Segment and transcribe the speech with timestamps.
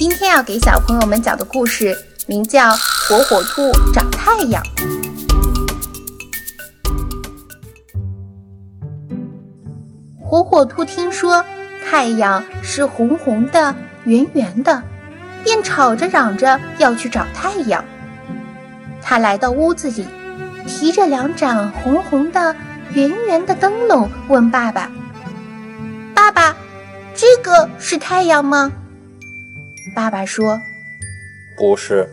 [0.00, 1.94] 今天要给小朋友们讲的故事
[2.26, 2.70] 名叫
[3.06, 4.62] 《火火兔找太阳》。
[10.18, 11.44] 火火兔听说
[11.86, 14.82] 太阳是红红的、圆圆的，
[15.44, 17.84] 便吵着嚷着要去找太阳。
[19.02, 20.06] 他来到屋子里，
[20.66, 22.56] 提着两盏红红的、
[22.94, 24.90] 圆圆的灯笼，问爸爸
[26.16, 26.56] ：“爸爸。”
[27.14, 28.72] 这个是太阳吗？
[29.94, 30.58] 爸爸说
[31.56, 32.08] ：“不是，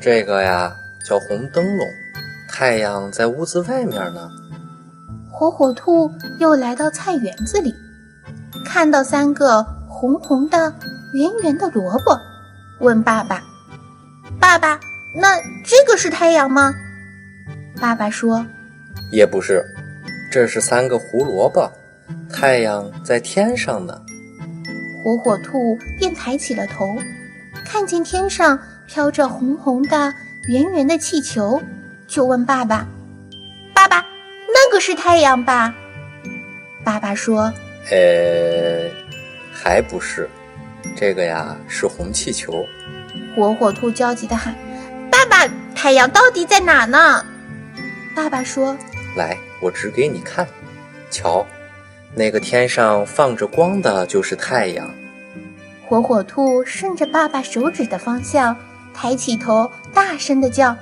[0.00, 0.74] 这个呀
[1.04, 1.86] 叫红灯笼，
[2.48, 4.30] 太阳在屋子外面呢。”
[5.30, 7.74] 火火兔又来到菜园子里，
[8.64, 10.72] 看到三个红红的、
[11.12, 12.16] 圆圆的萝卜，
[12.80, 13.42] 问爸爸
[14.40, 14.78] ：“爸爸，
[15.14, 16.72] 那这个是太阳吗？”
[17.80, 18.46] 爸爸说
[19.10, 19.64] ：“也不是，
[20.30, 21.70] 这是三个胡萝卜，
[22.32, 24.00] 太阳在天上呢。”
[25.04, 26.96] 火火兔便抬起了头，
[27.62, 30.14] 看见天上飘着红红的、
[30.48, 31.60] 圆圆的气球，
[32.06, 32.88] 就问爸爸
[33.74, 33.98] ：“爸爸，
[34.48, 35.74] 那个是太阳吧？”
[36.82, 37.52] 爸爸说
[37.92, 38.88] ：“呃，
[39.52, 40.26] 还不是，
[40.96, 42.64] 这个呀是红气球。”
[43.36, 44.54] 火火兔焦急地喊
[45.12, 47.22] ：“爸爸，太阳到底在哪呢？”
[48.16, 48.74] 爸爸说
[49.18, 50.48] ：“来，我指给你看，
[51.10, 51.46] 瞧。”
[52.14, 54.88] 那个天上放着光的就是太阳。
[55.86, 58.56] 火火兔顺着爸爸手指的方向，
[58.94, 60.74] 抬起头，大声的叫：“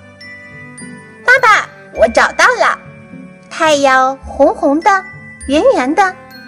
[1.25, 2.79] 爸爸，我找到了！
[3.51, 4.91] 太阳红红的，
[5.49, 6.03] 圆圆的，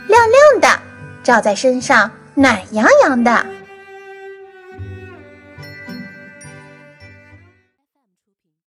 [0.07, 0.81] 亮亮的，
[1.23, 3.45] 照在身上暖洋洋的。”